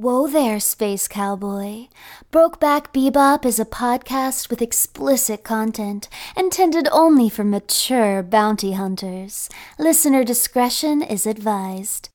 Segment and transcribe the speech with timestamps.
[0.00, 1.88] Whoa there, Space Cowboy.
[2.32, 9.50] Brokeback Bebop is a podcast with explicit content intended only for mature bounty hunters.
[9.78, 12.08] Listener discretion is advised.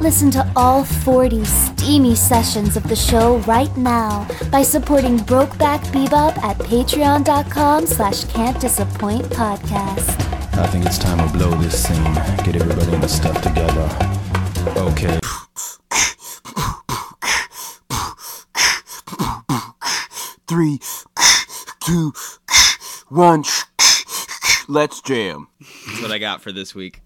[0.00, 6.36] Listen to all 40 steamy sessions of the show right now by supporting Brokeback Bebop
[6.38, 10.27] at patreon.com slash can't disappoint podcast.
[10.58, 12.14] I think it's time to blow this scene.
[12.44, 13.88] Get everybody in the stuff together.
[14.76, 15.18] Okay.
[20.48, 20.80] Three,
[21.80, 22.12] two,
[23.08, 23.44] one.
[24.66, 25.46] Let's jam.
[25.60, 27.02] That's what I got for this week.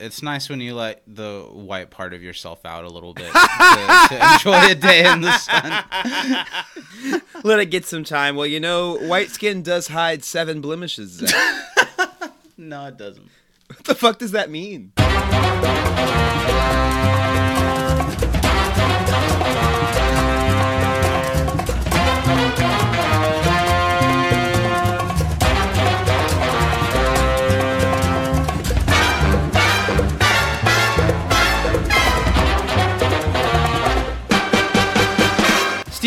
[0.00, 4.06] It's nice when you let the white part of yourself out a little bit to,
[4.08, 5.84] to enjoy a day in the sun.
[7.44, 8.34] Let it get some time.
[8.34, 11.22] Well, you know, white skin does hide seven blemishes.
[12.62, 13.28] No, it doesn't.
[13.66, 14.92] what the fuck does that mean?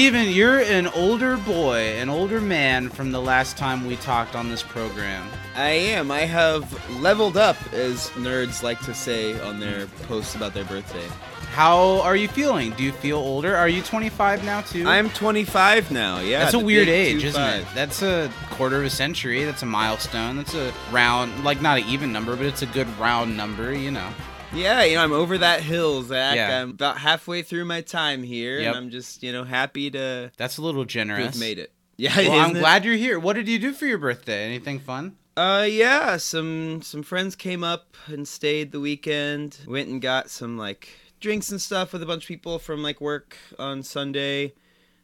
[0.06, 4.50] Steven, you're an older boy, an older man from the last time we talked on
[4.50, 5.28] this program.
[5.56, 6.12] I am.
[6.12, 11.08] I have leveled up, as nerds like to say on their posts about their birthday.
[11.54, 12.74] How are you feeling?
[12.74, 13.56] Do you feel older?
[13.56, 14.86] Are you 25 now too?
[14.86, 16.20] I'm 25 now.
[16.20, 17.66] Yeah, That's a weird age, isn't it?
[17.74, 19.44] That's a quarter of a century.
[19.44, 20.38] That's a milestone.
[20.38, 23.90] That's a round, like not an even number, but it's a good round number, you
[23.90, 24.14] know.
[24.56, 26.36] Yeah, you know, I'm over that hill, Zach.
[26.36, 26.62] Yeah.
[26.62, 28.68] I'm about halfway through my time here, Yep.
[28.68, 31.38] and I'm just, you know, happy to, That's a little generous.
[31.40, 31.72] made it.
[31.98, 32.60] Yeah, Well, I'm it?
[32.60, 33.18] glad you're here.
[33.20, 34.44] What did you do for your birthday?
[34.46, 35.16] Anything fun?
[35.38, 39.60] Uh, yeah, some some friends came up and stayed the weekend.
[39.68, 40.90] Went and got some like
[41.22, 44.54] drinks and stuff with a bunch of people from like work on Sunday.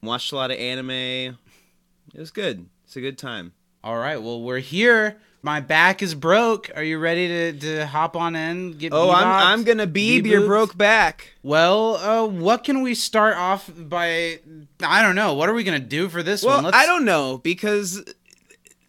[0.04, 0.90] Watched a lot of anime.
[0.92, 1.36] It
[2.16, 2.68] was good.
[2.86, 3.54] It's a good time.
[3.86, 4.22] All right.
[4.22, 5.18] Well, we're here.
[5.44, 6.69] My back is broke.
[6.75, 8.74] Are you ready to, to hop on in?
[8.74, 9.25] Get Oh, I'm?
[9.59, 11.34] I'm gonna beeb your broke back.
[11.41, 14.40] Well, uh, what can we start off by?
[14.84, 15.34] I don't know.
[15.34, 16.66] What are we gonna do for this Well, one?
[16.66, 18.03] Let's, I don't know because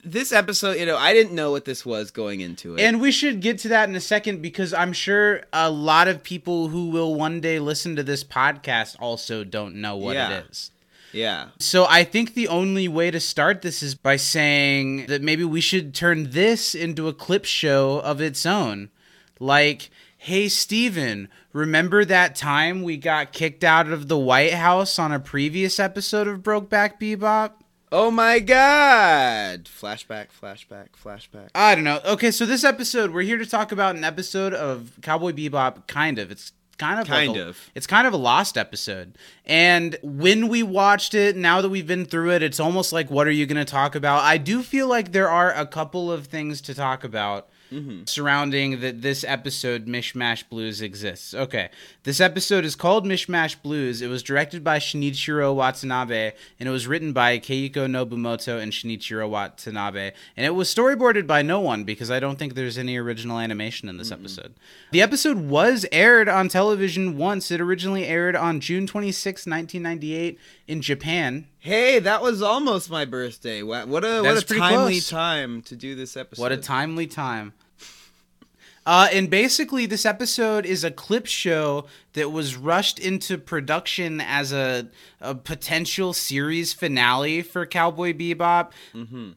[0.04, 2.82] this episode, you know, I didn't know what this was going into it.
[2.82, 6.22] And we should get to that in a second because I'm sure a lot of
[6.22, 10.38] people who will one day listen to this podcast also don't know what Yeah.
[10.40, 10.70] it is.
[11.12, 15.44] Yeah, So I think the only way to start this is by saying that maybe
[15.44, 18.90] we should turn this into a clip show of its own.
[19.38, 25.12] Like, hey Steven, remember that time we got kicked out of the White House on
[25.12, 27.52] a previous episode of Brokeback Bebop?
[27.94, 29.64] Oh my god!
[29.64, 31.50] Flashback, flashback, flashback.
[31.54, 32.00] I don't know.
[32.06, 35.86] Okay, so this episode, we're here to talk about an episode of Cowboy Bebop.
[35.88, 36.30] Kind of.
[36.30, 36.52] It's
[36.82, 37.70] kind of like Kind a- of.
[37.74, 39.16] It's kind of a lost episode.
[39.46, 43.26] And when we watched it, now that we've been through it, it's almost like, what
[43.26, 44.22] are you going to talk about?
[44.22, 47.48] I do feel like there are a couple of things to talk about.
[47.72, 48.04] Mm-hmm.
[48.06, 51.32] Surrounding that this episode, Mishmash Blues exists.
[51.32, 51.70] Okay,
[52.02, 54.02] this episode is called Mishmash Blues.
[54.02, 59.28] It was directed by Shinichiro Watanabe, and it was written by Keiko Nobumoto and Shinichiro
[59.28, 60.12] Watanabe.
[60.36, 63.88] And it was storyboarded by no one because I don't think there's any original animation
[63.88, 64.54] in this episode.
[64.90, 67.50] The episode was aired on television once.
[67.50, 71.46] It originally aired on June 26, 1998, in Japan.
[71.58, 73.62] Hey, that was almost my birthday.
[73.62, 75.08] What, what a That's what a timely close.
[75.08, 76.42] time to do this episode.
[76.42, 77.52] What a timely time.
[78.84, 84.52] Uh, and basically, this episode is a clip show that was rushed into production as
[84.52, 84.86] a,
[85.20, 88.72] a potential series finale for Cowboy Bebop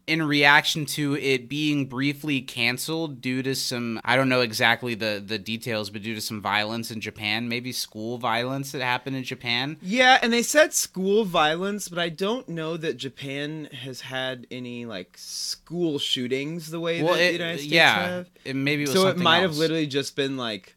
[0.07, 5.23] in reaction to it being briefly canceled due to some, I don't know exactly the,
[5.25, 9.23] the details, but due to some violence in Japan, maybe school violence that happened in
[9.23, 9.78] Japan.
[9.81, 14.85] Yeah, and they said school violence, but I don't know that Japan has had any
[14.85, 18.29] like school shootings the way Well, that the it, United States yeah, have.
[18.44, 20.76] it maybe it was So something might have literally just been like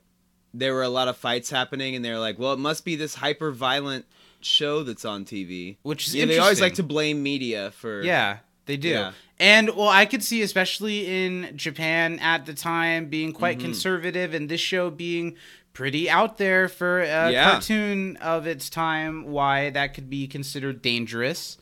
[0.54, 3.14] there were a lot of fights happening, and they're like, well, it must be this
[3.16, 4.06] hyper violent
[4.40, 5.76] show that's on TV.
[5.82, 8.88] Which is yeah, they always like to blame media for Yeah, they do.
[8.88, 9.12] Yeah.
[9.38, 13.66] And well, I could see, especially in Japan at the time, being quite Mm-hmm.
[13.66, 15.36] conservative, and this show being
[15.74, 17.50] pretty out there for a Yeah.
[17.50, 21.56] cartoon of its time, why that could be considered dangerous.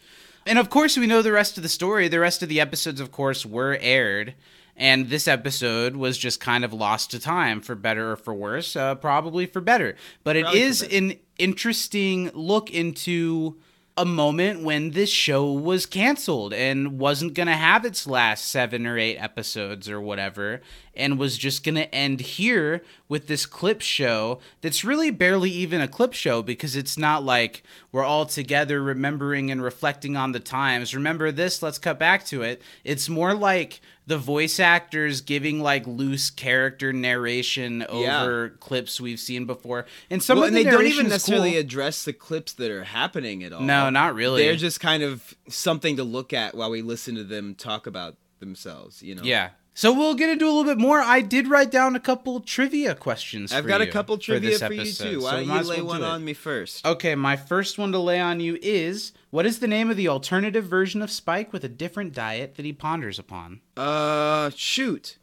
[0.47, 2.09] And of course, we know the rest of the story.
[2.09, 4.35] The rest of the episodes, of course, were aired.
[4.77, 8.77] And this episode was just kind of lost to time, for better or for worse.
[8.77, 9.97] Uh, probably for better.
[10.23, 13.57] But it Probably is an interesting look into
[13.97, 18.87] a moment when this show was canceled and wasn't going to have its last seven
[18.87, 20.61] or eight episodes or whatever,
[20.97, 25.81] and was just going to end here with this clip show that's really barely even
[25.81, 27.63] a clip show because it's not like
[27.93, 30.95] we're all together remembering and reflecting on the times.
[30.95, 32.61] Remember this, let's cut back to it.
[32.85, 38.23] It's more like the voice actors giving like loose character narration Yeah.
[38.23, 39.87] over clips we've seen before.
[40.11, 41.61] And some well, of and they don't even necessarily cool.
[41.61, 43.63] address the clips that are happening at all.
[43.63, 44.43] No, not really.
[44.45, 48.17] They're just kind of something to look at while we listen to them talk about
[48.39, 49.03] themselves.
[49.03, 49.23] You know.
[49.25, 49.51] Yeah.
[49.77, 51.01] So we'll get into a little bit more.
[51.01, 53.53] I did write down a couple trivia questions.
[53.53, 55.21] I've for got a couple trivia this for, you too.
[55.21, 56.87] so Why we don't you lay well one do on me first?
[56.87, 60.09] Okay, my first one to lay on you is what is the name of the
[60.09, 63.61] alternative version of Spike with a different diet that he ponders upon?
[63.77, 65.19] Uh, shoot.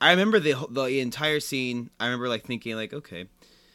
[0.00, 1.90] I remember the the entire scene.
[2.00, 3.26] I remember like thinking like, okay.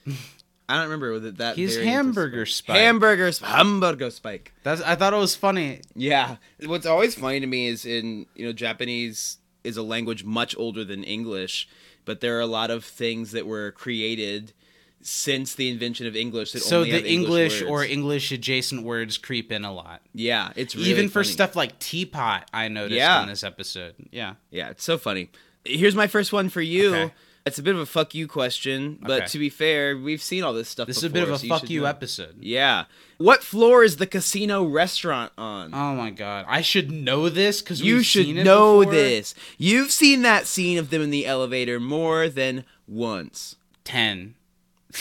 [0.67, 1.37] I don't remember that.
[1.37, 2.77] that He's variant of hamburger Spike.
[2.77, 4.51] Hamburger spike.
[4.63, 5.81] That's I thought it was funny.
[5.93, 6.37] Yeah.
[6.65, 10.83] What's always funny to me is in you know Japanese is a language much older
[10.83, 11.67] than English,
[12.05, 14.53] but there are a lot of things that were created
[15.01, 17.69] since the invention of English that So only the English, words.
[17.69, 20.01] or English adjacent words creep in a lot.
[20.13, 21.33] yeah, it's really Even for funny.
[21.33, 23.21] stuff like teapot, I noticed Yeah.
[23.23, 23.95] in this episode.
[24.11, 24.35] Yeah.
[24.49, 25.29] Yeah, it's so funny.
[25.65, 26.95] Here's my first one for you.
[26.95, 27.13] Okay.
[27.45, 29.25] It's a bit of a fuck you question, but Okay.
[29.27, 30.87] to be fair, we've seen all this stuff.
[30.87, 32.35] This is a bit of a so fuck should you episode.
[32.39, 32.85] Yeah.
[33.17, 35.73] What floor is the casino restaurant on?
[35.73, 36.45] Oh my god.
[36.47, 39.35] I should know this because you should know this.
[39.57, 43.57] You've seen that scene of them in the elevator more than once.
[43.83, 44.35] 10.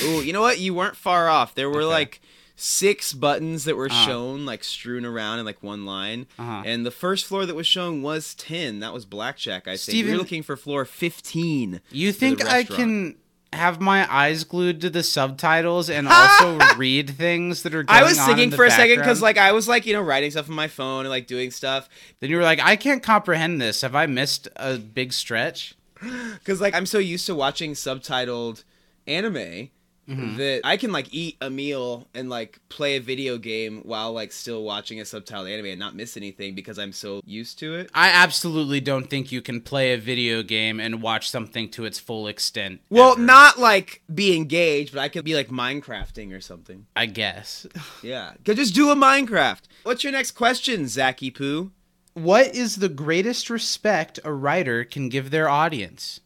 [0.03, 0.59] Ooh, you know what?
[0.59, 1.55] You weren't far off.
[1.55, 1.87] There were Okay.
[1.93, 2.21] like
[2.65, 4.07] six buttons that were Uh-huh.
[4.07, 6.27] shown, like strewn around in like one line.
[6.39, 6.63] Uh-huh.
[6.65, 8.79] And the first floor that was shown was 10.
[8.79, 9.81] That was blackjack, I think.
[9.81, 11.81] Steven- looking for floor 15.
[11.91, 13.17] You think I can
[13.53, 18.05] have my eyes glued to the subtitles and also read things that are going I
[18.05, 20.55] was thinking for a second because, like, I was like, you know, writing stuff on
[20.55, 21.89] my phone and like doing stuff.
[22.21, 23.81] then you were like, I can't comprehend this.
[23.83, 25.75] Have I missed a big stretch?
[26.39, 28.65] Because, like, I'm so used to watching subtitled
[29.07, 29.71] anime
[30.09, 30.37] Mm-hmm.
[30.37, 34.33] that I can like eat a meal and like play a video game while like
[34.33, 37.91] still watching a subtitled anime and not miss anything because I'm so used to it.
[37.95, 42.01] I absolutely don't think you can play a video game and watch something to its
[42.01, 42.81] full extent.
[42.91, 43.21] Well, ever.
[43.21, 46.87] not like be engaged, but I could be like Minecrafting or something.
[46.97, 47.67] I guess.
[48.03, 49.61] Yeah, could just do a Minecraft.
[49.85, 51.71] What's your next question, Zacky Poo?
[52.15, 56.21] What is the greatest respect a writer can give their audience?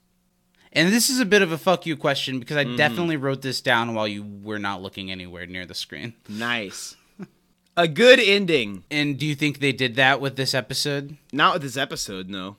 [0.76, 2.76] And this is a bit of a fuck you question because I Mm-hmm.
[2.76, 6.14] definitely wrote this down while you were not looking anywhere near the screen.
[6.28, 6.94] Nice.
[7.76, 8.84] a good ending.
[8.90, 11.16] And do you think they did that with this episode?
[11.32, 12.56] Not with this episode, no.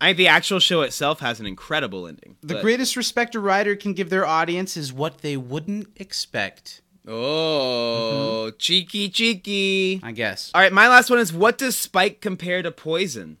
[0.00, 2.36] I think the actual show itself has an incredible ending.
[2.42, 6.82] The but- greatest respect a writer can give their audience is what they wouldn't expect,
[7.10, 9.98] Oh, cheeky, cheeky.
[10.02, 10.50] I guess.
[10.54, 13.38] All right, my last one is what does Spike compare to poison?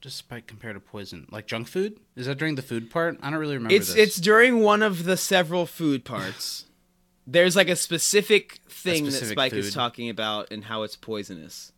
[0.00, 1.26] What does Spike compare to poison?
[1.30, 2.00] Like junk food?
[2.16, 3.18] Is that during the food part?
[3.20, 3.96] I don't really remember It's this.
[3.96, 6.64] it's during one of the several food parts.
[7.26, 11.72] There's like a specific thing specific that Spike is talking about and how it's poisonous.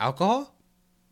[0.00, 0.56] alcohol?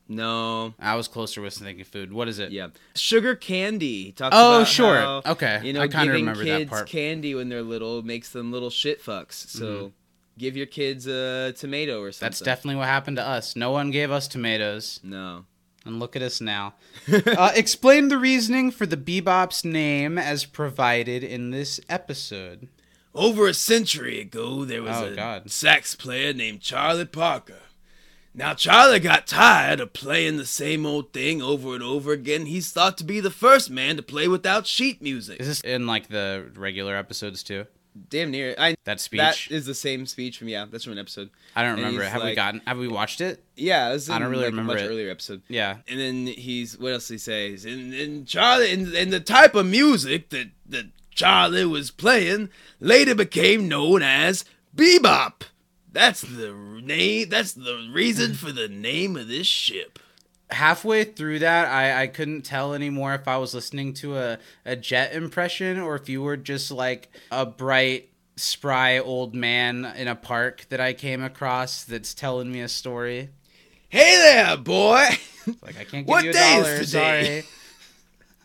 [0.08, 0.75] No.
[0.81, 2.12] I was closer with thinking food.
[2.12, 2.50] What is it?
[2.50, 2.70] Yeah.
[2.96, 4.11] Sugar candy.
[4.11, 4.96] Talks Oh, sure.
[4.96, 5.61] how, Okay.
[5.62, 6.88] You know, I kinda giving remember that kids part.
[6.88, 9.35] candy when they're little makes them little shit fucks.
[9.35, 9.87] So Mm-hmm.
[10.37, 12.26] give your kids a tomato or something.
[12.26, 13.55] That's definitely what happened to us.
[13.55, 14.99] No one gave us tomatoes.
[15.05, 15.44] No.
[15.87, 16.75] And look at us now.
[17.11, 22.69] uh, explain the reasoning for the Bebop's name as provided in this episode.
[23.15, 25.51] Over a century ago, there was Oh, a God.
[25.51, 27.60] sax player named Charlie Parker.
[28.32, 32.46] Now, Charlie got tired of playing the same old thing over and over again.
[32.46, 35.41] He's thought to be the first man to play without sheet music.
[35.41, 37.67] Is this in like the regular episodes too?
[38.09, 38.55] Damn near.
[38.56, 39.19] I That speech?
[39.19, 40.67] That is the same speech from yeah.
[40.70, 41.31] That's from an episode.
[41.56, 42.03] I don't and remember.
[42.03, 42.61] he's Have we gotten?
[42.67, 43.43] Have we watched it?
[43.56, 44.89] Yeah, it I don't really like, remember a much it.
[44.89, 45.43] earlier episode.
[45.49, 45.79] Yeah.
[45.89, 47.65] And then he's what else he says?
[47.65, 53.15] And, and Charlie and, and the type of music that that Charlie was playing later
[53.15, 54.44] became known as
[54.75, 55.43] bebop.
[55.93, 57.29] That's the name.
[57.29, 59.99] That's the reason for the name of this ship.
[60.53, 64.77] Halfway through that I, I couldn't tell anymore if i was listening to a, a
[64.77, 70.15] jet impression or if you were just like a bright spry old man in a
[70.15, 73.31] park that i came across that's telling me a story
[73.89, 75.05] Hey there, boy.
[75.63, 77.43] like i can't give What you a day is dollar today?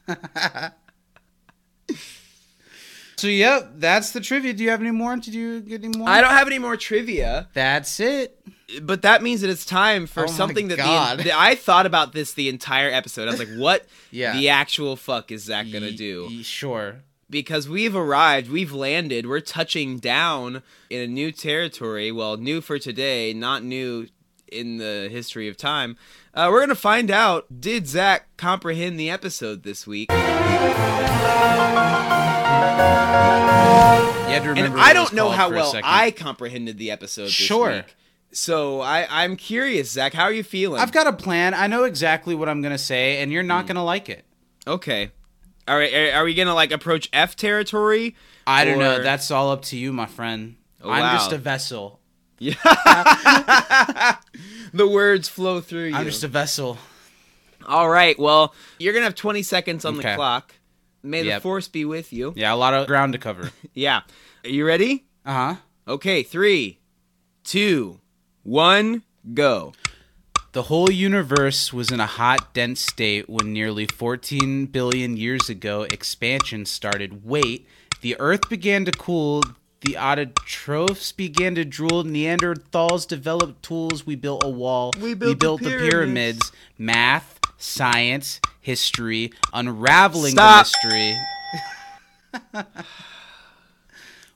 [0.07, 0.17] sorry
[3.25, 6.07] so yep that's the trivia do you have any more did you get any more
[6.07, 8.39] I don't have any more trivia, that's it
[8.81, 11.19] but that means that it's time for Oh something that, God.
[11.19, 13.27] the, that I thought about this the entire episode.
[13.27, 14.33] I was like, what Yeah.
[14.35, 16.27] the actual fuck is Zach gonna do?
[16.29, 22.11] ye- sure because we've arrived, we've landed, we're touching down in a new territory.
[22.11, 24.07] Well, new for today, not new
[24.51, 25.97] in the history of time.
[26.33, 30.09] Uh, we're gonna find out did Zach comprehend the episode this week?
[34.65, 35.73] Remember I don't know how well.
[35.83, 37.71] I comprehended the episode this Sure.
[37.71, 37.95] week.
[38.31, 40.13] So I, I'm curious, Zach.
[40.13, 40.81] How are you feeling?
[40.81, 41.53] I've got a plan.
[41.53, 43.69] I know exactly what I'm gonna say, and you're not mm.
[43.69, 44.25] gonna like it.
[44.67, 45.11] okay.
[45.67, 45.93] All right.
[45.93, 48.15] Are, are we gonna like approach F territory?
[48.45, 49.01] I don't know.
[49.01, 50.57] That's all up to you, my friend.
[50.83, 51.13] Oh, I'm wow.
[51.13, 51.99] just a vessel.
[52.37, 52.55] Yeah.
[54.75, 55.95] The words flow through you.
[55.95, 56.77] I'm just a vessel.
[57.65, 58.19] All right.
[58.19, 60.53] Well, you're gonna have 20 seconds on the clock.
[61.01, 62.33] May the force be with you.
[62.35, 63.51] Yeah, a lot of ground to cover.
[63.73, 64.01] Yeah.
[64.45, 65.05] Are you ready?
[65.25, 65.55] Uh huh.
[65.87, 66.21] Okay.
[66.21, 66.77] Three,
[67.43, 67.99] two,
[68.43, 69.01] one,
[69.33, 69.73] go.
[70.51, 75.81] The whole universe was in a hot, dense state when nearly 14 billion years ago
[75.89, 77.25] expansion started.
[77.25, 77.67] Wait,
[78.01, 79.41] the Earth began to cool.
[79.81, 82.03] The autotrophs began to drool.
[82.03, 84.05] Neanderthals developed tools.
[84.05, 84.93] We built a wall.
[85.01, 85.89] We built the the pyramids.
[85.89, 86.51] pyramids.
[86.77, 90.67] Math, science, history, unraveling Stop.
[90.83, 90.87] the
[92.53, 92.63] mystery.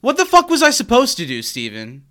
[0.02, 2.04] what the fuck was I supposed to do, Steven?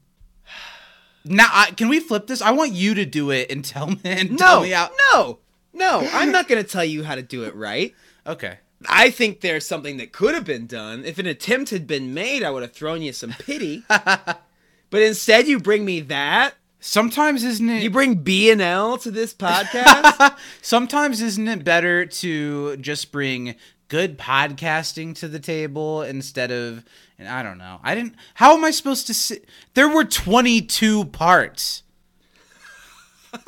[1.25, 2.41] Now, I, can we flip this?
[2.41, 4.91] I want you to do it and tell me and tell No, me out.
[5.13, 5.39] no,
[5.73, 6.09] no.
[6.13, 7.95] I'm not gonna tell you how to do it right.
[8.27, 8.59] Okay.
[8.89, 11.05] I think there's something that could have been done.
[11.05, 13.83] If an attempt had been made, I would have thrown you some pity.
[13.89, 16.55] but instead, you bring me that.
[16.81, 17.83] Sometimes isn't it?
[17.83, 20.37] You bring B and L to this podcast.
[20.63, 23.57] sometimes isn't it better to just bring
[23.89, 26.85] good podcasting to the table instead of?
[27.19, 27.81] And I don't know.
[27.83, 28.15] I didn't.
[28.35, 29.15] How am I supposed to?
[29.15, 29.41] See?
[29.75, 31.83] There were twenty two parts.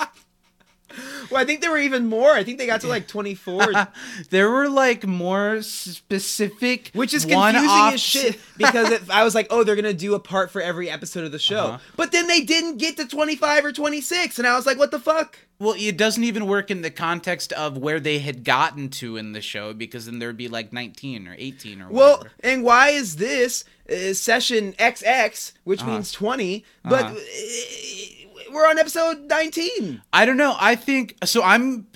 [1.30, 2.30] well, I think there were even more.
[2.32, 3.72] I think they got to like 24,
[4.30, 7.94] There were like more specific, which is confusing one-offs.
[7.94, 8.40] as shit.
[8.56, 11.32] Because it, I was like, oh, they're gonna do a part for every episode of
[11.32, 11.78] the show, Uh-huh.
[11.96, 14.98] but then they didn't get to 25 or 26, and I was like, what the
[14.98, 15.38] fuck?
[15.58, 19.32] Well, it doesn't even work in the context of where they had gotten to in
[19.32, 22.30] the show because then there'd be like 19 or 18 or Well, whatever.
[22.40, 27.14] and why is this uh, session XX, which means 20, but Uh-huh.
[27.14, 28.19] uh,
[28.52, 30.02] we're on episode 19?
[30.12, 30.56] I don't know.
[30.58, 31.42] I think so.
[31.42, 31.86] I'm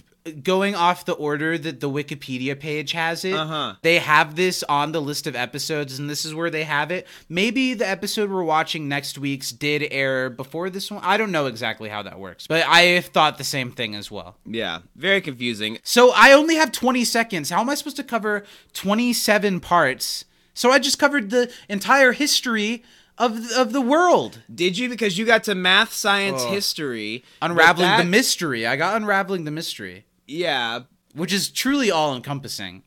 [0.43, 3.35] going off the order that the Wikipedia page has it.
[3.35, 3.75] Uh-huh.
[3.83, 7.07] They have this on the list of episodes, and this is where they have it.
[7.29, 11.03] Maybe the episode we're watching next week's did air before this one.
[11.05, 14.37] I don't know exactly how that works, but I thought the same thing as well.
[14.47, 15.79] Yeah, very confusing.
[15.83, 17.51] So I only have 20 seconds.
[17.51, 20.25] How am I supposed to cover 27 parts?
[20.55, 22.83] So I just covered the entire history
[23.19, 24.89] of of the world, Did you?
[24.89, 26.51] Because you got to math, science, Oh.
[26.51, 27.25] history.
[27.41, 28.67] unraveling that- the mystery.
[28.67, 30.81] I got unraveling the mystery, Yeah.
[31.15, 32.83] which is truly all encompassing.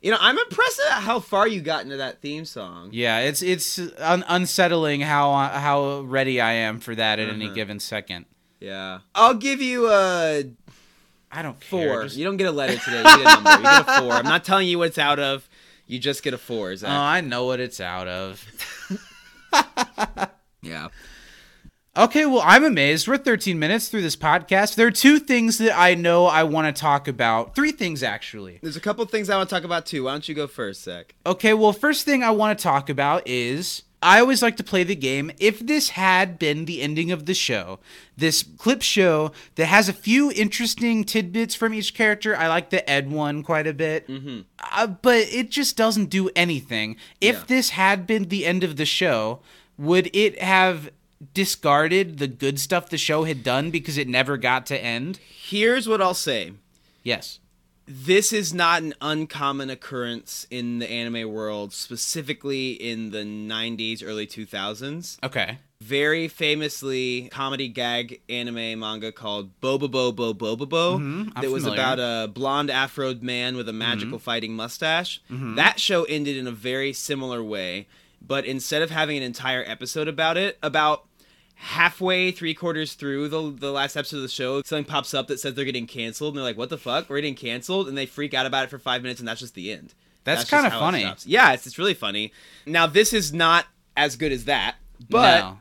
[0.00, 2.90] You know, I'm impressed at how far you got into that theme song.
[2.92, 7.54] Yeah, it's it's un- unsettling how how ready I am for that at any Uh-huh.
[7.54, 8.26] given second.
[8.60, 9.00] Yeah.
[9.14, 10.44] I'll give you a
[11.34, 11.68] I don't care.
[11.94, 12.02] four.
[12.04, 12.98] just- You don't get a letter today.
[12.98, 13.50] You get a number.
[13.52, 14.12] You get a four.
[14.12, 15.48] I'm not telling you what it's out of.
[15.86, 16.90] You just get a four, Zach.
[16.90, 18.44] oh, I know what it's out of.
[20.62, 20.88] yeah.
[21.94, 23.06] Okay, well, I'm amazed.
[23.06, 24.76] We're 13 minutes through this podcast.
[24.76, 27.54] There are two things that I know I want to talk about.
[27.54, 28.60] Three things, actually.
[28.62, 30.04] There's a couple things I want to talk about too.
[30.04, 31.14] Why don't you go first, Zach?
[31.26, 34.82] Okay, well, first thing I want to talk about is I always like to play
[34.84, 35.30] the game.
[35.38, 37.78] If this had been the ending of the show,
[38.16, 42.88] this clip show that has a few interesting tidbits from each character, I like the
[42.90, 44.08] Ed one quite a bit,
[44.72, 46.96] uh, but it just doesn't do anything.
[47.20, 47.42] If Yeah.
[47.46, 49.40] this had been the end of the show,
[49.78, 50.90] would it have
[51.34, 55.20] discarded the good stuff the show had done because it never got to end?
[55.44, 56.52] Here's what I'll say.
[57.04, 57.38] Yes.
[57.86, 64.26] This is not an uncommon occurrence in the anime world, specifically in the 90s, early
[64.26, 65.18] 2000s.
[65.22, 65.58] Okay.
[65.80, 70.98] Very famously, comedy gag anime manga called Bobobo-bo Bo-bobo.
[70.98, 71.30] Mm-hmm.
[71.34, 74.24] I'm that was about a blonde afroed man with a magical mm-hmm.
[74.24, 75.20] fighting mustache.
[75.28, 75.56] Mm-hmm.
[75.56, 77.88] That show ended in a very similar way,
[78.20, 81.06] but instead of having an entire episode about it, about
[81.62, 85.38] halfway, three quarters through the, the last episode of the show, something pops up that
[85.38, 87.08] says they're getting canceled, and they're like, "What the fuck?
[87.08, 89.54] We're getting canceled!" And they freak out about it for five minutes, and that's just
[89.54, 89.94] the end.
[90.24, 91.14] That's kinda how it funny.
[91.24, 92.32] Yeah, it's, it's really funny.
[92.66, 93.66] Now this is not
[93.96, 94.76] as good as that,
[95.08, 95.58] but No.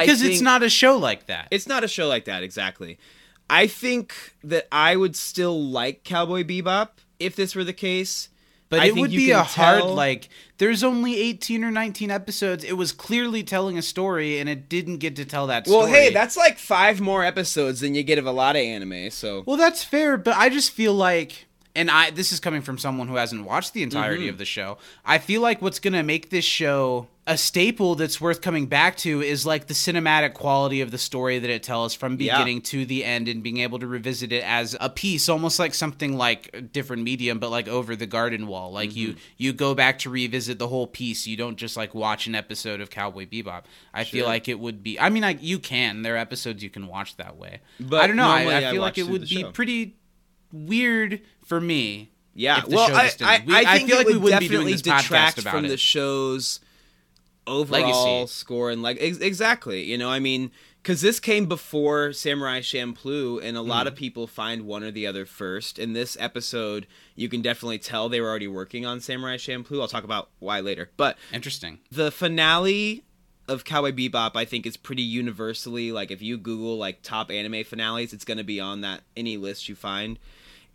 [0.00, 1.48] Because it's not a show like that.
[1.50, 2.98] it's not a show like that exactly.
[3.48, 8.28] I think that I would still like Cowboy Bebop if this were the case.
[8.68, 10.28] But I it would be a hard tell- like.
[10.58, 12.64] There's only 18 or 19 episodes.
[12.64, 15.76] It was clearly telling a story, and it didn't get to tell that story.
[15.78, 16.00] Well, story.
[16.04, 19.10] hey, that's like five more episodes than you get of a lot of anime.
[19.10, 20.16] So well, that's fair.
[20.16, 23.74] But I just feel like, and I this is coming from someone who hasn't watched
[23.74, 24.30] the entirety Mm-hmm.
[24.30, 24.78] of the show.
[25.04, 29.20] I feel like what's gonna make this show a staple that's worth coming back to
[29.20, 32.34] is like the cinematic quality of the story that it tells from Yeah.
[32.38, 35.74] beginning to the end and being able to revisit it as a piece almost like
[35.74, 38.70] something like a different medium but like over the garden wall.
[38.70, 39.18] Like you Mm-hmm.
[39.38, 41.26] you go back to revisit the whole piece.
[41.26, 43.62] You don't just like watch an episode of cowboy bebop.
[43.92, 46.02] I feel like it would be i mean like you can.
[46.02, 47.60] There are episodes you can watch that way.
[47.80, 48.28] But i don't know.
[48.28, 49.96] I, I I feel watch like it would be pretty
[50.52, 53.44] weird for me Yeah, well, show I, I.
[53.46, 55.54] We- I I feel like we would wouldn't be doing definitely this podcast detract about
[55.54, 55.68] from it.
[55.68, 56.60] the show's
[57.46, 58.32] overall Legacy.
[58.34, 59.84] score and like ex- exactly.
[59.84, 60.50] You know, I mean,
[60.82, 63.88] because this came before Samurai Champloo, and a lot Mm-hmm.
[63.88, 65.78] of people find one or the other first.
[65.78, 69.80] In this episode, you can definitely tell they were already working on Samurai Champloo.
[69.80, 73.02] I'll talk about why later, but interesting the finale
[73.48, 77.62] of Cowboy Bebop, I think, is pretty universally like if you Google like top anime
[77.64, 80.18] finales, it's going to be on that any list you find.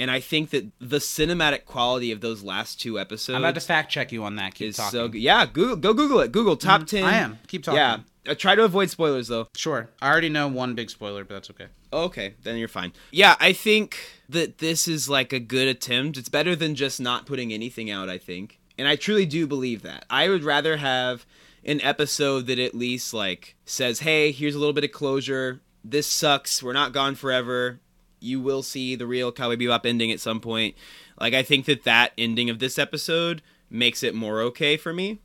[0.01, 3.61] And I think that the cinematic quality of those last two episodes i'm about to
[3.61, 5.21] fact check you on that keep is talking so good.
[5.21, 6.31] Yeah, Google, go Google it.
[6.31, 7.03] Google top ten.
[7.03, 7.37] I am.
[7.47, 7.77] Keep talking.
[7.77, 9.47] Yeah, uh, try to avoid spoilers though.
[9.55, 9.89] Sure.
[10.01, 11.67] I already know one big spoiler, but that's okay.
[11.93, 12.93] Okay, then you're fine.
[13.11, 13.95] Yeah, I think
[14.27, 16.17] that this is like a good attempt.
[16.17, 18.59] It's better than just not putting anything out, I think.
[18.79, 20.05] And I truly do believe that.
[20.09, 21.27] I would rather have
[21.63, 25.61] an episode that at least like says, "Hey, here's a little bit of closure.
[25.83, 26.63] This sucks.
[26.63, 27.79] We're not gone forever.
[28.21, 30.75] You will see the real Cowboy Bebop ending at some point."
[31.19, 35.19] Like I think that that ending of this episode makes it more okay for me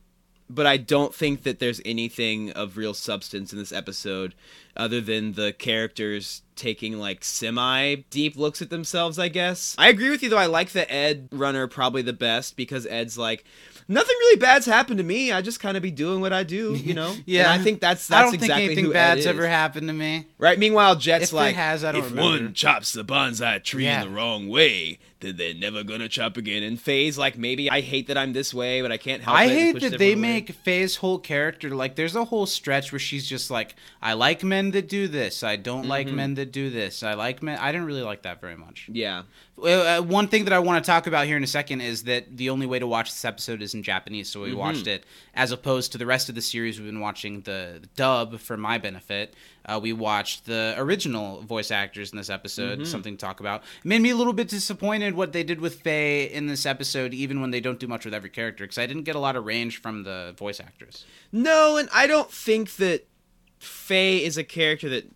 [0.49, 4.33] but I don't think that there's anything of real substance in this episode
[4.77, 9.75] other than the characters taking like semi deep looks at themselves, I guess.
[9.77, 10.37] I agree with you though.
[10.37, 13.43] I like the Ed runner probably the best because Ed's like
[13.89, 15.31] nothing really bad's happened to me.
[15.31, 17.15] I just kind of be doing what I do, you know?
[17.25, 17.43] Yeah.
[17.51, 20.25] And I think that's that's I don't exactly think anything bad's ever happened to me.
[20.39, 20.57] Right?
[20.57, 24.01] Meanwhile, Jet's If like has, I don't if remember." one chops the bonsai tree Yeah.
[24.01, 26.63] in the wrong way, then they're never gonna chop again.
[26.63, 29.45] And Faye's like, maybe I hate that I'm this way, but I can't help I
[29.45, 29.49] it.
[29.49, 33.27] hate that they way." make Faye's whole character like there's a whole stretch where she's
[33.27, 35.43] just like, I like men that do this.
[35.43, 35.89] I don't Mm-hmm.
[35.89, 37.03] like men that do this.
[37.03, 37.57] I like men.
[37.59, 38.89] I didn't really like that very much.
[38.91, 39.23] Yeah.
[39.61, 42.37] Uh, one thing that I want to talk about here in a second is that
[42.37, 44.57] the only way to watch this episode is in Japanese, so we Mm-hmm.
[44.59, 46.79] watched it as opposed to the rest of the series.
[46.79, 49.33] We've been watching the dub for my benefit.
[49.65, 52.79] Uh, we watched the original voice actors in this episode.
[52.79, 52.85] Mm-hmm.
[52.85, 53.63] Something to talk about.
[53.83, 57.13] It made me a little bit disappointed what they did with Faye in this episode,
[57.13, 59.35] even when they don't do much with every character, because I didn't get a lot
[59.35, 61.03] of range from the voice actors.
[61.31, 63.07] No, and I don't think that
[63.59, 65.11] Faye is a character that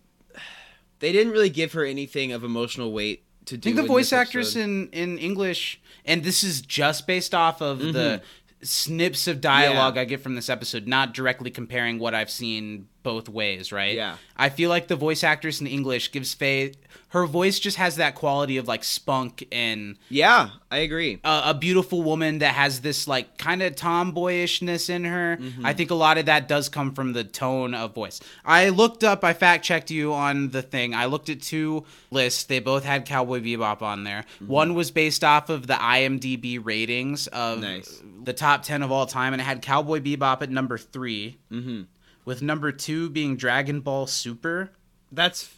[1.00, 3.62] they didn't really give her anything of emotional weight to I do.
[3.62, 8.22] think the voice actress in in English, and this is just based off of the
[8.62, 9.96] snips of dialogue Mm-hmm.
[9.96, 10.02] Yeah.
[10.02, 13.94] I get from this episode, not directly comparing what I've seen both ways, right?
[13.94, 14.16] Yeah.
[14.36, 16.72] I feel like the voice actress in English gives Faye
[17.08, 21.20] her voice just has that quality of like spunk and Yeah, I agree.
[21.24, 25.36] a, a beautiful woman that has this like kind of tomboyishness in her.
[25.38, 25.66] Mm-hmm.
[25.66, 28.20] I think a lot of that does come from the tone of voice.
[28.46, 30.94] I looked up, I fact checked you on the thing.
[30.94, 32.44] I looked at two lists.
[32.44, 34.24] They both had Cowboy Bebop on there.
[34.36, 34.46] Mm-hmm.
[34.46, 38.02] One was based off of the IMDb ratings of Nice.
[38.24, 41.82] the top 10 of all time, and it had Cowboy Bebop at number 3 Mm-hmm.
[42.24, 44.70] With number two being Dragon Ball Super,
[45.10, 45.50] That's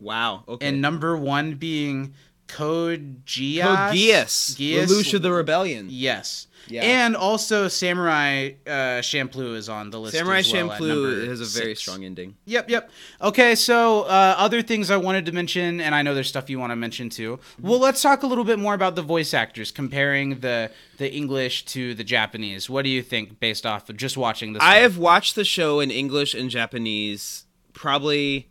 [0.00, 0.44] wow.
[0.48, 0.66] Okay.
[0.68, 2.14] and number one being
[2.48, 3.62] Code Geass.
[3.62, 5.86] Code Geass, Geass Lelouch the Rebellion.
[5.90, 6.46] Yes.
[6.66, 6.82] Yeah.
[6.82, 10.16] And also Samurai uh, Champloo is on the list.
[10.16, 11.80] Samurai as well Champloo has a very six.
[11.80, 12.36] strong ending.
[12.44, 12.90] Yep, yep.
[13.22, 16.58] Okay, so uh, other things I wanted to mention, and I know there's stuff you
[16.58, 17.38] want to mention too.
[17.60, 21.64] Well, let's talk a little bit more about the voice actors, comparing the the English
[21.66, 22.68] to the Japanese.
[22.68, 24.62] What do you think, based off of just watching this?
[24.62, 24.82] I one?
[24.82, 28.48] have watched the show in English and Japanese probably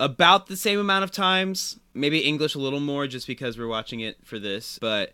[0.00, 1.78] about the same amount of times.
[1.94, 4.78] Maybe English a little more just because we're watching it for this.
[4.80, 5.12] But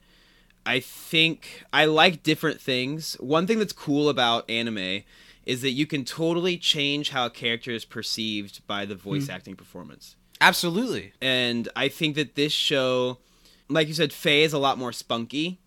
[0.64, 3.14] I think I like different things.
[3.14, 5.02] One thing that's cool about anime
[5.46, 9.32] is that you can totally change how a character is perceived by the voice hmm.
[9.32, 10.16] acting performance.
[10.40, 11.12] absolutely.
[11.22, 13.18] And I think that this show,
[13.68, 15.58] like you said, Faye is a lot more spunky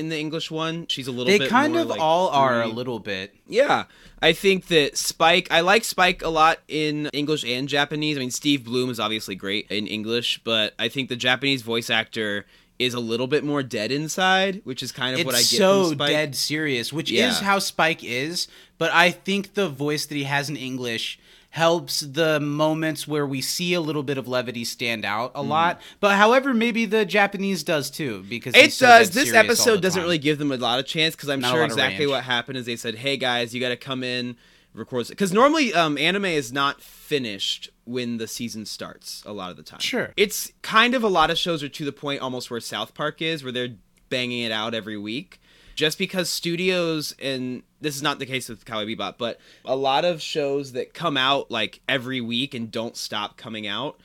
[0.00, 0.86] in the English one.
[0.88, 3.34] She's a little They kind of like, all are a little bit.
[3.46, 3.84] Yeah,
[4.20, 5.46] I think that Spike.
[5.50, 8.16] I like Spike a lot in English and Japanese.
[8.16, 11.90] I mean, Steve Blum is obviously great in English, but I think the Japanese voice
[11.90, 12.46] actor
[12.78, 15.44] is a little bit more dead inside, which is kind of it's what I get
[15.46, 16.08] so from Spike.
[16.10, 17.28] dead serious, which Yeah.
[17.28, 18.48] is how Spike is.
[18.78, 21.18] But I think the voice that he has in English
[21.50, 25.80] helps the moments where we see a little bit of levity stand out a lot.
[25.98, 28.54] But however, maybe the Japanese does too because.
[28.54, 29.10] It so does.
[29.10, 30.04] This serious all the episode doesn't time.
[30.06, 32.66] really give them a lot of chance because I'm Not sure exactly what happened is
[32.66, 34.36] they said, "Hey guys, you got to come in,
[34.74, 39.22] record." Because normally, um, anime is not finished when the season starts.
[39.26, 40.12] A lot of the time, Sure.
[40.16, 43.20] It's kind of a lot of shows are to the point almost where South Park
[43.20, 43.74] is, where they're
[44.08, 45.40] banging it out every week.
[45.74, 50.04] Just because studios and this is not the case with Cowboy Bebop, but a lot
[50.04, 53.98] of shows that come out like every week and don't stop coming out,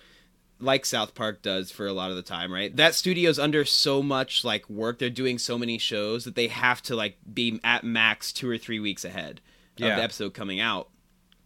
[0.59, 2.75] like South Park does for a lot of the time, right?
[2.75, 6.81] That studio's under so much like work, they're doing so many shows that they have
[6.83, 9.41] to like be at max two or three weeks ahead
[9.91, 10.89] of the episode coming out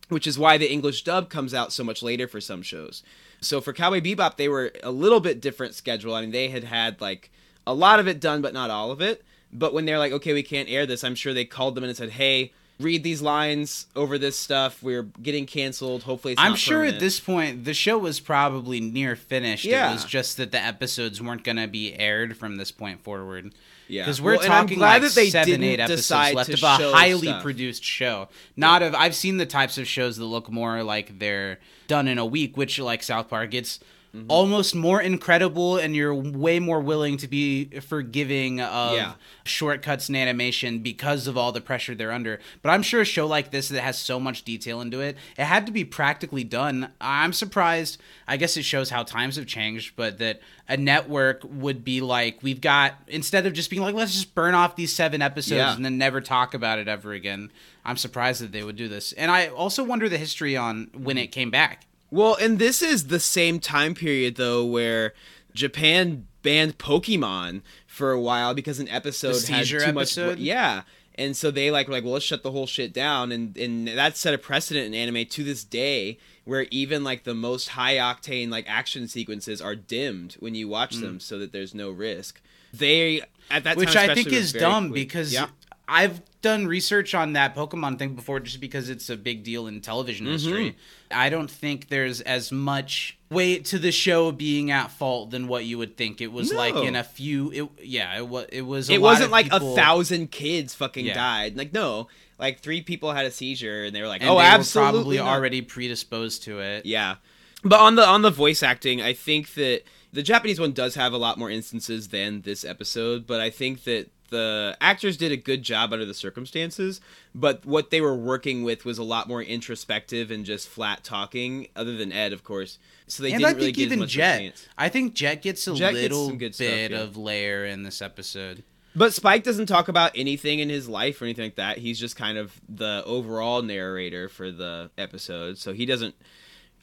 [0.09, 3.03] which is why the English dub comes out so much later for some shows.
[3.41, 6.15] So for Cowboy Bebop, they were a little bit different schedule.
[6.15, 7.31] I mean, they had had like
[7.65, 9.23] a lot of it done, but not all of it.
[9.51, 11.95] But when they're like, okay, we can't air this, I'm sure they called them and
[11.95, 14.81] said, hey, read these lines over this stuff.
[14.81, 16.03] We're getting canceled.
[16.03, 19.65] Hopefully, it's I'm sure at this point the show was probably near finished.
[19.65, 19.89] Yeah.
[19.89, 23.53] It was just that the episodes weren't going to be aired from this point forward.
[23.87, 24.03] Yeah.
[24.03, 27.41] Because we're Well, talking like that they seven, eight episodes left of a highly stuff.
[27.43, 28.29] produced show.
[28.55, 32.19] Not of I've seen the types of shows that look more like they're done in
[32.19, 33.79] a week, which like South Park, it's
[34.11, 34.25] Mm-hmm.
[34.27, 39.13] almost more incredible and you're way more willing to be forgiving of Yeah.
[39.45, 42.39] shortcuts in animation because of all the pressure they're under.
[42.63, 45.43] But I'm sure a show like this that has so much detail into it, it
[45.45, 46.89] had to be practically done.
[46.99, 47.99] I'm surprised.
[48.27, 52.39] I guess it shows how times have changed, but that a network would be like,
[52.41, 55.75] we've got instead of just being like, let's just burn off these seven episodes Yeah.
[55.75, 57.51] and then never talk about it ever again.
[57.85, 59.11] I'm surprised that they would do this.
[59.13, 61.85] And I also wonder the history on when it came back.
[62.11, 65.13] Well, and this is the same time period though where
[65.53, 70.29] Japan banned Pokemon for a while because an episode The had seizure too episode?
[70.31, 70.37] much.
[70.39, 70.83] Yeah,
[71.15, 73.87] and so they like were like, well, let's shut the whole shit down, and and
[73.89, 77.95] that set a precedent in anime to this day where even like the most high
[77.95, 82.41] octane like action sequences are dimmed when you watch them, so that there's no risk.
[82.73, 83.79] They at that Mm.
[83.79, 84.95] which I think is dumb quick.
[85.07, 85.47] because yeah.
[85.89, 89.81] I've done research on that Pokemon thing before just because it's a big deal in
[89.81, 90.33] television Mm-hmm.
[90.33, 90.77] history.
[91.11, 95.65] I don't think there's as much weight to the show being at fault than what
[95.65, 96.21] you would think.
[96.21, 99.31] It was like in a few it yeah, it was it was a it wasn't
[99.31, 101.13] like people- a thousand kids fucking Yeah.
[101.15, 101.57] died.
[101.57, 104.43] Like no, like three people had a seizure, and they were like, and oh, they
[104.45, 105.27] absolutely, were probably not.
[105.27, 106.85] already predisposed to it.
[106.85, 107.15] Yeah.
[107.63, 109.81] But on the on the voice acting, I think that
[110.13, 113.83] the Japanese one does have a lot more instances than this episode, but I think
[113.83, 117.01] that the actors did a good job under the circumstances,
[117.33, 121.67] but what they were working with was a lot more introspective and just flat talking,
[121.75, 122.79] other than Ed, of course.
[123.07, 124.67] So they and didn't I really think get much Jet.
[124.77, 126.99] I think Jet gets a Jet little good stuff, bit yeah.
[126.99, 128.63] of layer in this episode.
[128.95, 131.77] But Spike doesn't talk about anything in his life or anything like that.
[131.77, 136.15] He's just kind of the overall narrator for the episode, so he doesn't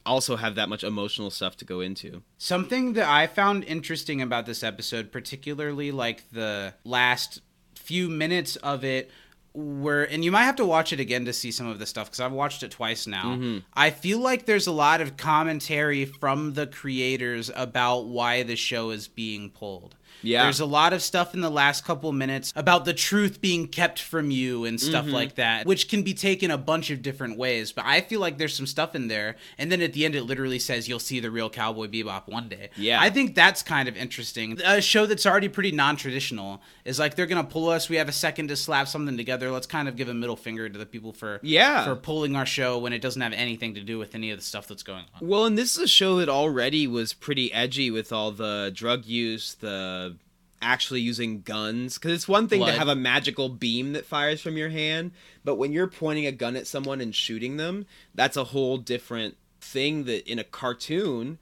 [0.07, 2.23] also have that much emotional stuff to go into.
[2.39, 7.43] Something that I found interesting about this episode, particularly like the last
[7.75, 9.11] few minutes of it,
[9.57, 12.09] were, and you might have to watch it again to see some of the stuff
[12.09, 13.37] because I've watched it twice now.
[13.37, 13.59] Mm-hmm.
[13.75, 18.91] I feel like there's a lot of commentary from the creators about why the show
[18.91, 19.97] is being pulled.
[20.23, 20.43] Yeah.
[20.45, 24.01] There's a lot of stuff in the last couple minutes about the truth being kept
[24.01, 25.15] from you and stuff Mm-hmm.
[25.15, 27.71] like that, which can be taken a bunch of different ways.
[27.73, 29.37] But I feel like there's some stuff in there.
[29.59, 32.49] And then at the end, it literally says you'll see the real Cowboy Bebop one
[32.49, 32.71] day.
[32.77, 33.01] Yeah.
[33.01, 34.59] I think that's kind of interesting.
[34.65, 37.89] A show that's already pretty non traditional is like they're going to pull us.
[37.89, 39.51] We have a second to slap something together.
[39.51, 41.85] Let's kind of give a middle finger to the people for, Yeah.
[41.85, 44.45] for pulling our show when it doesn't have anything to do with any of the
[44.45, 45.29] stuff that's going on.
[45.29, 49.05] Well, and this is a show that already was pretty edgy with all the drug
[49.05, 50.16] use, the
[50.63, 51.95] actually using guns.
[51.95, 55.13] Because it's one thing to have a magical beam that fires from your hand,
[55.45, 59.37] but when you're pointing a gun at someone and shooting them, that's a whole different
[59.61, 61.39] thing that in a cartoon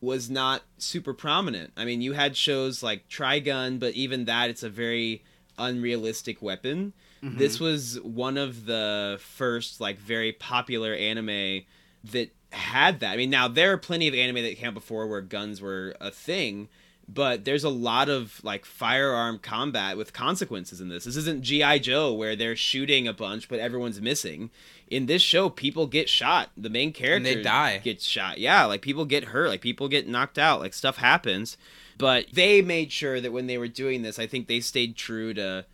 [0.00, 1.72] was not super prominent.
[1.76, 5.22] I mean, you had shows like Trigun, but even that, it's a very
[5.58, 6.94] unrealistic weapon.
[7.22, 7.36] Mm-hmm.
[7.36, 11.64] This was one of the first, like, very popular anime
[12.12, 13.12] that had that.
[13.12, 16.10] I mean, now there are plenty of anime that came before where guns were a
[16.10, 16.68] thing,
[17.12, 21.04] but there's a lot of like firearm combat with consequences in this.
[21.04, 24.50] This isn't GI Joe where they're shooting a bunch but everyone's missing.
[24.88, 26.50] In this show, people get shot.
[26.56, 27.78] The main character they die.
[27.78, 28.38] gets shot.
[28.38, 31.56] Yeah, like people get hurt, like people get knocked out, like stuff happens.
[31.98, 35.34] But they made sure that when they were doing this, I think they stayed true
[35.34, 35.66] to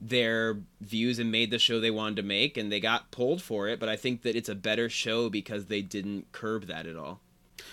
[0.00, 3.68] their views and made the show they wanted to make and they got pulled for
[3.68, 6.96] it but i think that it's a better show because they didn't curb that at
[6.96, 7.20] all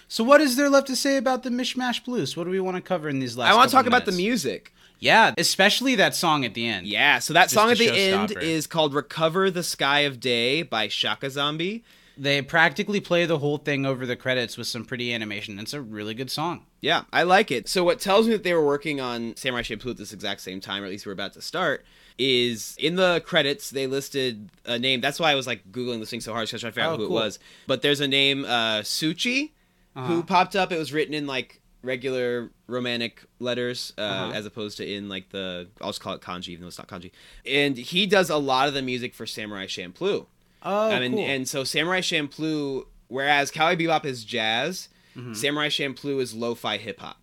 [0.08, 2.36] So, what is there left to say about the Mishmash Blues?
[2.36, 4.12] What do we want to cover in these last i want to talk about the
[4.12, 6.88] music Yeah, especially that song at the end.
[6.88, 10.62] yeah so that Just song at the end is called recover the sky of day
[10.64, 11.84] by Shakkazombie
[12.18, 15.58] They practically play the whole thing over the credits with some pretty animation.
[15.60, 16.66] It's a really good song.
[16.82, 17.68] Yeah, I like it.
[17.70, 20.60] So what tells me that they were working on Samurai Champloo at this exact same
[20.60, 21.86] time, or at least we're about to start,
[22.18, 25.00] is in the credits they listed a name.
[25.02, 26.90] That's why I was like googling this thing so hard, because I trying to figure
[26.90, 27.18] out Oh, who cool.
[27.18, 27.40] it was.
[27.66, 29.52] But there's a name, uh, Tsutchie,
[29.96, 30.72] who popped up.
[30.72, 34.32] It was written in like regular romantic letters uh, Uh-huh.
[34.34, 36.88] as opposed to in like the I'll just call it kanji even though it's not
[36.88, 37.12] kanji.
[37.46, 40.26] And he does a lot of the music for Samurai Champloo.
[40.64, 41.26] Oh, I mean, cool.
[41.26, 45.34] and so Samurai Champloo, whereas Cowboy Bebop is jazz, Mm-hmm.
[45.34, 47.18] Samurai Champloo is lo-fi hip hop.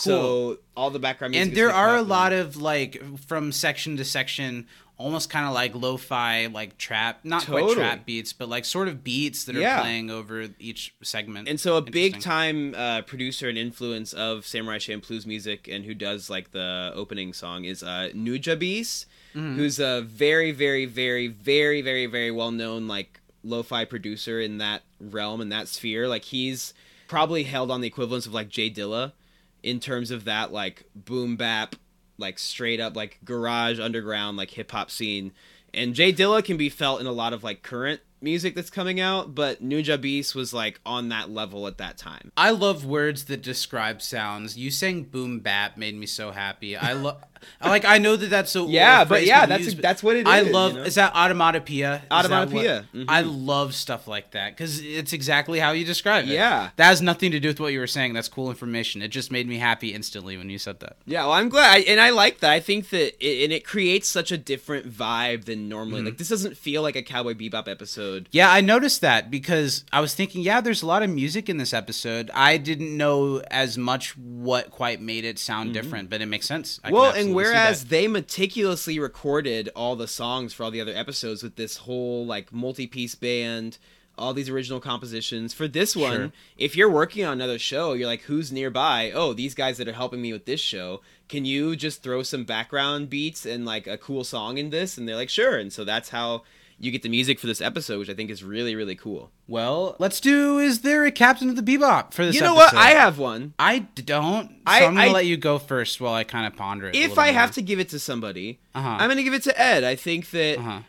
[0.00, 1.48] So all the background music.
[1.48, 5.76] and there are a lot of like from section to section almost kind of like
[5.76, 9.80] lo-fi like trap not quite trap beats but like sort of beats that are Yeah.
[9.80, 14.78] playing over each segment And so a big time uh, producer and influence of Samurai
[14.78, 19.06] Champloo's music and who does like the opening song is uh, Nujabes,
[19.36, 19.56] Mm-hmm.
[19.56, 24.82] who's a very, very, very, very, very, very well known like lo-fi producer in that
[25.00, 26.08] realm in that sphere.
[26.08, 26.72] Like he's
[27.06, 29.12] probably held on the equivalence of like Jay Dilla
[29.62, 31.76] in terms of that like boom bap,
[32.18, 35.32] like straight up like garage underground like hip hop scene.
[35.74, 39.00] And Jay Dilla can be felt in a lot of like current music that's coming
[39.00, 42.32] out, but Nuja Beast was like on that level at that time.
[42.36, 46.92] i love words that describe sounds you saying boom bap made me so happy i
[46.92, 47.22] love
[47.62, 50.26] like i know that that's a Yeah, but yeah, that's- use, but that's what it
[50.26, 50.84] i is, love you know?
[50.84, 53.04] is that automatopoeia Is that what- Automatopoeia, mhm.
[53.08, 56.70] i love stuff like that because it's exactly how you describe it Yeah.
[56.76, 59.30] that has nothing to do with what you were saying that's cool information it just
[59.32, 62.10] made me happy instantly when you said that Yeah, well, I'm glad, I, and I
[62.10, 62.50] like that.
[62.50, 66.02] I think that, it, and it creates such a different vibe than normally.
[66.02, 68.28] Like this doesn't feel like a Cowboy Bebop episode.
[68.32, 71.56] Yeah, I noticed that because I was thinking, yeah, there's a lot of music in
[71.56, 72.30] this episode.
[72.34, 76.80] I didn't know as much what quite made it sound different, but it makes sense.
[76.84, 76.94] I Mm-hmm.
[76.96, 81.42] Well, absolutely and whereas they meticulously recorded all the songs for all the other episodes
[81.42, 83.78] with this whole like multi-piece band,
[84.16, 86.32] all these original compositions for this one, Sure.
[86.56, 89.12] if you're working on another show, you're like, who's nearby?
[89.14, 91.00] Oh, these guys that are helping me with this show.
[91.28, 94.98] Can you just throw some background beats and like a cool song in this?
[94.98, 95.56] And they're like, sure.
[95.58, 96.42] And so that's how
[96.80, 99.30] you get the music for this episode, which I think is really, really cool.
[99.48, 100.58] well, let's do.
[100.58, 102.34] Is there a Captain of the Bebop for this?
[102.36, 102.72] you know what?
[102.74, 103.54] I have one.
[103.58, 104.48] I don't.
[104.48, 106.94] So I- am gonna I- let you go first while I kind of ponder it.
[106.96, 108.88] If I have to give it to somebody, Uh-huh.
[108.88, 109.82] I'm going to give it to Ed.
[109.84, 110.80] I think that Uh-huh.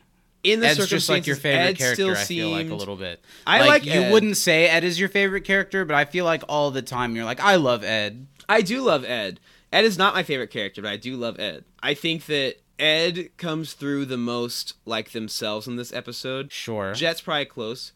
[0.44, 1.96] in the Ed's just like your favorite Ed character.
[1.96, 3.20] still I feel like a little bit.
[3.48, 4.12] I like you Ed.
[4.12, 7.26] wouldn't say Ed is your favorite character, but I feel like all the time you're
[7.26, 8.28] like, I love Ed.
[8.48, 9.40] I do love Ed.
[9.74, 11.64] Ed is not my favorite character, but I do love Ed.
[11.84, 16.52] I think that Ed comes through the most like themselves in this episode.
[16.52, 16.94] Sure.
[16.94, 17.92] Jet's probably close,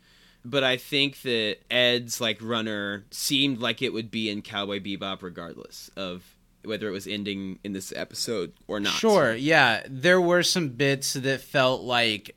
[0.45, 5.21] but I think that Ed's like runner seemed like it would be in Cowboy Bebop
[5.21, 8.93] regardless of whether it was ending in this episode or not.
[8.93, 9.83] Sure, yeah.
[9.89, 12.35] There were some bits that felt like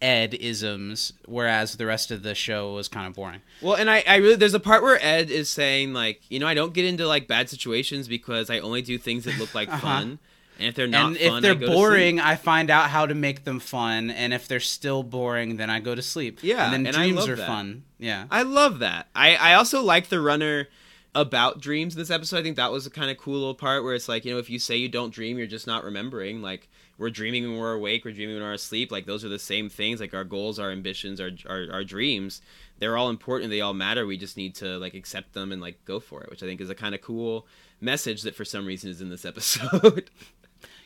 [0.00, 3.40] Ed isms, whereas the rest of the show was kind of boring.
[3.62, 6.46] Well, and I, I really there's a part where Ed is saying like, you know,
[6.46, 9.68] I don't get into like bad situations because I only do things that look like
[9.72, 9.78] uh-huh.
[9.78, 10.18] fun.
[10.58, 11.76] And if they're not and fun, if they're go to sleep.
[11.76, 14.10] boring, I find out how to make them fun.
[14.10, 16.40] And if they're still boring, then I go to sleep.
[16.42, 17.46] Yeah, and then and dreams are that.
[17.46, 17.84] fun.
[17.98, 19.08] Yeah, I love that.
[19.14, 20.68] I, I also like the runner
[21.14, 22.38] about dreams in this episode.
[22.38, 24.38] I think that was a kind of cool little part where it's like, you know,
[24.38, 26.42] if you say you don't dream, you're just not remembering.
[26.42, 28.90] Like, we're dreaming when we're awake, we're dreaming when we're asleep.
[28.90, 30.00] Like, those are the same things.
[30.00, 32.42] Like, our goals, our ambitions, our, our, our dreams,
[32.78, 33.50] they're all important.
[33.50, 34.06] They all matter.
[34.06, 36.60] We just need to, like, accept them and, like, go for it, which I think
[36.60, 37.46] is a kind of cool
[37.80, 40.10] message that for some reason is in this episode.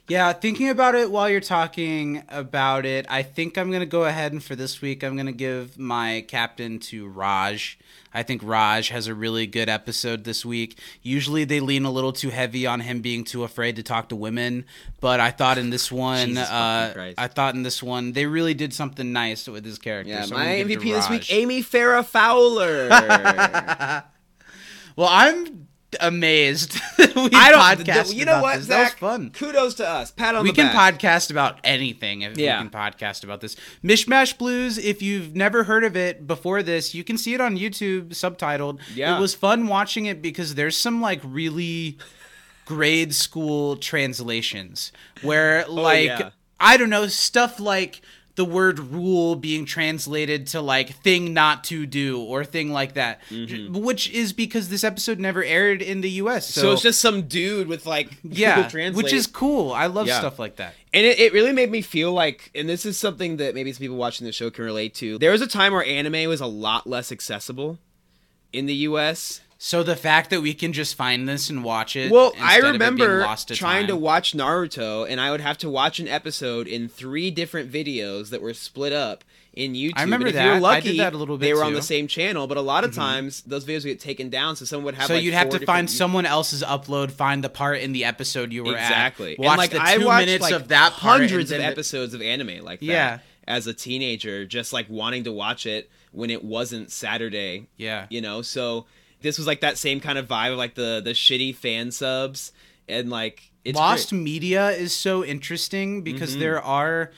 [0.08, 0.32] yeah.
[0.32, 4.42] Thinking about it while you're talking about it, I think I'm gonna go ahead and
[4.42, 7.78] for this week, I'm gonna give my captain to Raj.
[8.14, 10.78] I think Raj has a really good episode this week.
[11.02, 14.16] Usually they lean a little too heavy on him being too afraid to talk to
[14.16, 14.64] women,
[15.00, 17.12] but I thought in this one, uh.
[17.18, 20.10] I thought in this one they really did something nice with his character.
[20.12, 22.88] yeah, so my gonna give it to MVP this week, Amy Farrah Fowler.
[24.96, 25.67] Well, I'm
[26.00, 28.12] amazed that we I don't.
[28.14, 28.66] you know what, this.
[28.66, 29.30] That was fun.
[29.30, 30.10] Kudos to us.
[30.10, 30.98] Pat on we the can back.
[30.98, 32.62] podcast about anything if Yeah.
[32.62, 33.56] we can podcast about this.
[33.82, 37.56] Mishmash Blues, if you've never heard of it before this, you can see it on
[37.56, 38.80] YouTube subtitled.
[38.94, 39.16] Yeah.
[39.16, 41.98] It was fun watching it because there's some like really
[42.66, 46.30] grade school translations where oh, like Oh, yeah.
[46.60, 48.02] I don't know, stuff like
[48.38, 53.20] the word rule being translated to like thing not to do or thing like that.
[53.30, 53.74] Mm-hmm.
[53.82, 56.46] Which is because this episode never aired in the US.
[56.46, 58.94] So, So, it's just some dude with like yeah, Translate.
[59.04, 59.72] which is cool.
[59.72, 60.20] I love Yeah.
[60.20, 60.74] stuff like that.
[60.94, 63.80] and it, it really made me feel like and this is something that maybe some
[63.80, 66.46] people watching the show can relate to there was a time where anime was a
[66.46, 67.78] lot less accessible
[68.52, 72.12] in the us So the fact that we can just find this and watch it.
[72.12, 75.40] well i instead of it being remember to trying to watch naruto and i would
[75.40, 79.24] have to watch an episode in three different videos that were split up
[79.58, 79.94] in YouTube.
[79.96, 80.44] I remember that.
[80.44, 81.70] You were I lucky, did that a little bit They were on too.
[81.70, 81.76] Mm-hmm.
[81.76, 84.64] the same channel, but a lot of times those videos would get taken down, so
[84.64, 85.08] someone would have.
[85.08, 88.52] So like, you'd have to find someone else's upload, find the part in the episode
[88.52, 89.32] you were exactly.
[89.32, 92.22] at, And, watch like, the two minutes like, of that part, hundreds of episodes of
[92.22, 92.86] anime like that.
[92.86, 93.18] Yeah.
[93.48, 97.66] As a teenager, just like wanting to watch it when it wasn't Saturday.
[97.76, 98.06] Yeah.
[98.10, 98.86] You know, so
[99.20, 102.52] This was like that same kind of vibe of like the the shitty fan subs
[102.88, 104.22] and like it's Lost great.
[104.22, 106.40] media is so interesting because Mm-hmm.
[106.40, 107.10] there are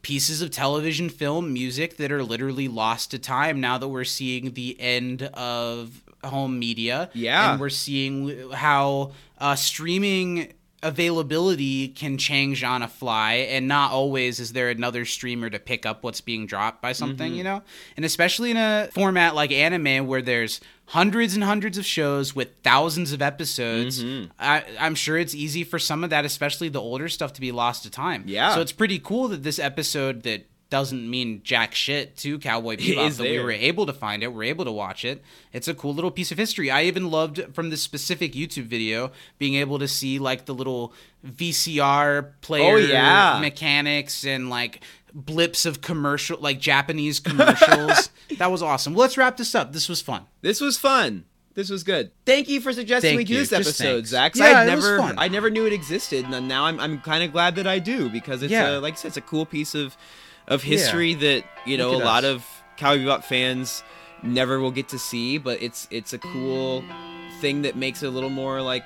[0.00, 4.52] pieces of television, film, music that are literally lost to time now that we're seeing
[4.54, 7.10] the end of home media.
[7.14, 7.52] Yeah.
[7.52, 14.38] And we're seeing how uh, streaming availability can change on a fly and not always
[14.38, 17.38] is there another streamer to pick up what's being dropped by something mm-hmm.
[17.38, 17.62] you know?
[17.96, 22.48] And especially in a format like anime where there's hundreds and hundreds of shows with
[22.62, 24.30] thousands of episodes mm-hmm.
[24.38, 27.52] I, i'm sure it's easy for some of that especially the older stuff to be
[27.52, 28.24] lost to time.
[28.26, 28.54] Yeah.
[28.54, 33.16] so it's pretty cool that this episode that doesn't mean jack shit to Cowboy Bebop
[33.16, 34.32] that we were able to find it.
[34.34, 35.22] We're able to watch it.
[35.52, 36.70] It's a cool little piece of history.
[36.70, 40.92] I even loved from this specific YouTube video being able to see like the little
[41.26, 43.38] VCR player Oh, yeah.
[43.40, 44.82] mechanics and like
[45.14, 48.10] blips of commercial like Japanese commercials.
[48.38, 48.94] that was awesome.
[48.94, 49.72] Let's wrap this up.
[49.72, 50.26] This was fun.
[50.42, 51.24] This was fun.
[51.54, 52.12] This was good.
[52.24, 53.40] Thank you for suggesting Thank we do you.
[53.40, 54.10] this Just episode, thanks.
[54.10, 54.36] Zach.
[54.36, 55.16] Yeah, I never, fun.
[55.18, 58.08] I never knew it existed, and now I'm, I'm kind of glad that I do
[58.08, 58.76] because it's, Yeah.
[58.76, 59.96] a, like I said, it's a cool piece of,
[60.48, 62.44] of history that you know a at lot of
[62.76, 63.82] Cowboy Bebop fans
[64.22, 66.82] never will get to see, but it's, it's a cool
[67.40, 68.84] thing that makes it a little more like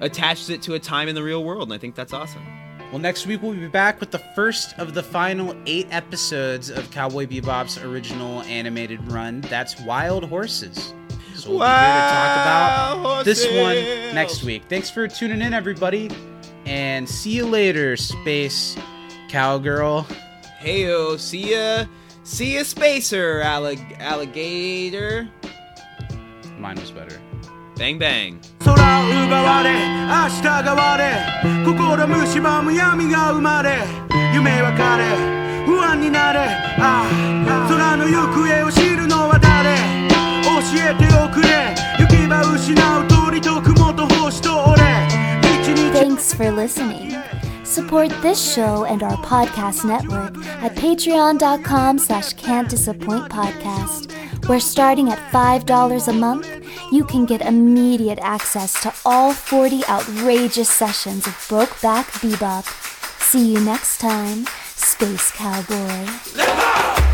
[0.00, 2.42] attaches it to a time in the real world, and I think that's awesome.
[2.90, 6.90] Well, next week we'll be back with the first of the final eight episodes of
[6.90, 9.40] Cowboy Bebop's original animated run.
[9.42, 10.92] That's Wild Horses.
[11.34, 13.74] So we'll be here to talk about Wild this one
[14.14, 14.62] next week.
[14.68, 16.10] Thanks for tuning in, everybody,
[16.66, 18.76] and see you later, Space
[19.28, 20.06] Cowgirl.
[20.63, 21.85] Heyo, see ya,
[22.23, 25.27] see ya, spacer allig- alligator.
[26.59, 27.19] Mine was better.
[27.77, 28.39] Bang bang.
[28.59, 33.77] 空を奪われ明日が割れ心蝕む闇が生まれ
[34.33, 36.39] 夢は枯れ不安になれ
[36.77, 39.77] ああ空の行方を知るのは誰
[40.43, 44.83] 教えておくれ行き場失う鳥と雲と星と俺
[45.61, 47.15] 一日 Thanks for listening.
[47.64, 54.12] Support this show and our podcast network at patreon.com slash can't disappoint podcast,
[54.48, 56.48] where starting at $5 a month,
[56.92, 62.64] you can get immediate access to all 40 outrageous sessions of Brokeback Bebop.
[63.22, 64.46] See you next time,
[64.76, 67.13] Space Cowboy.